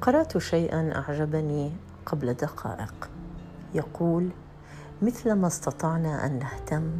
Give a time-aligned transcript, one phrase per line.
[0.00, 1.72] قرأت شيئا أعجبني
[2.06, 3.10] قبل دقائق.
[3.74, 4.30] يقول
[5.02, 6.90] مثلما استطعنا أن نهتم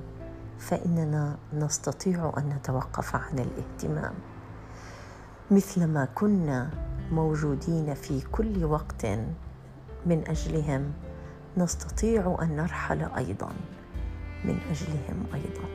[0.58, 4.14] فإننا نستطيع أن نتوقف عن الاهتمام.
[5.50, 6.70] مثلما كنا
[7.12, 9.06] موجودين في كل وقت
[10.06, 10.92] من أجلهم
[11.56, 13.52] نستطيع أن نرحل أيضا.
[14.44, 15.68] من أجلهم أيضا.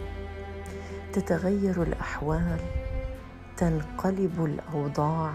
[1.14, 2.60] تتغير الأحوال
[3.58, 5.34] تنقلب الأوضاع.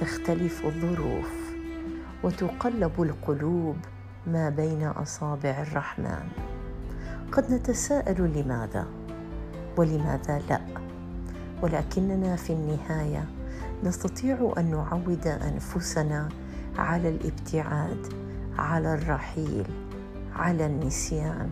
[0.00, 1.30] تختلف الظروف
[2.22, 3.76] وتقلب القلوب
[4.26, 6.28] ما بين أصابع الرحمن.
[7.32, 8.86] قد نتساءل لماذا
[9.76, 10.60] ولماذا لا؟
[11.62, 13.24] ولكننا في النهاية
[13.84, 16.28] نستطيع أن نعود أنفسنا
[16.78, 18.06] على الابتعاد
[18.58, 19.66] على الرحيل
[20.36, 21.50] على النسيان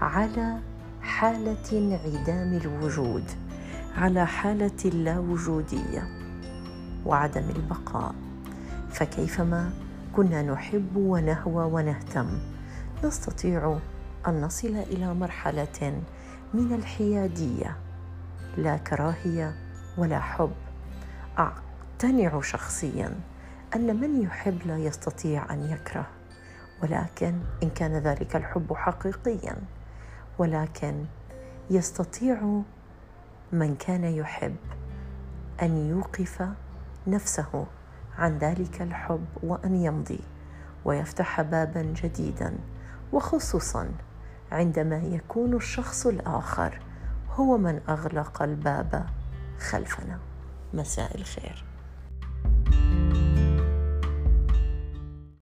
[0.00, 0.58] على
[1.02, 3.24] حالة انعدام الوجود
[3.96, 6.19] على حالة اللاوجودية.
[7.06, 8.14] وعدم البقاء.
[8.90, 9.70] فكيفما
[10.16, 12.38] كنا نحب ونهوى ونهتم
[13.04, 13.78] نستطيع
[14.28, 16.02] أن نصل إلى مرحلة
[16.54, 17.76] من الحيادية.
[18.56, 19.54] لا كراهية
[19.98, 20.52] ولا حب.
[21.38, 23.20] اقتنع شخصيا
[23.76, 26.06] أن من يحب لا يستطيع أن يكره
[26.82, 29.56] ولكن إن كان ذلك الحب حقيقيا
[30.38, 31.04] ولكن
[31.70, 32.62] يستطيع
[33.52, 34.56] من كان يحب
[35.62, 36.48] أن يوقف
[37.06, 37.66] نفسه
[38.18, 40.20] عن ذلك الحب وأن يمضي
[40.84, 42.58] ويفتح بابا جديدا
[43.12, 43.90] وخصوصا
[44.52, 46.80] عندما يكون الشخص الآخر
[47.30, 49.06] هو من أغلق الباب
[49.58, 50.18] خلفنا.
[50.74, 51.69] مساء الخير.